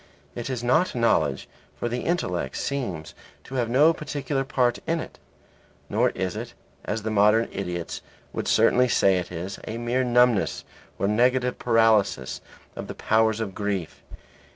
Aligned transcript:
It 0.33 0.49
is 0.49 0.63
not 0.63 0.95
knowledge, 0.95 1.47
for 1.77 1.87
the 1.87 1.99
intellect 2.01 2.57
seems 2.57 3.13
to 3.43 3.53
have 3.53 3.69
no 3.69 3.93
particular 3.93 4.43
part 4.43 4.79
in 4.87 4.99
it. 4.99 5.19
Nor 5.89 6.09
is 6.15 6.35
it 6.35 6.55
(as 6.83 7.03
the 7.03 7.11
modern 7.11 7.47
idiots 7.51 8.01
would 8.33 8.47
certainly 8.47 8.87
say 8.87 9.19
it 9.19 9.31
is) 9.31 9.59
a 9.67 9.77
mere 9.77 10.03
numbness 10.03 10.63
or 10.97 11.07
negative 11.07 11.59
paralysis 11.59 12.41
of 12.75 12.87
the 12.87 12.95
powers 12.95 13.39
of 13.39 13.53
grief. 13.53 14.01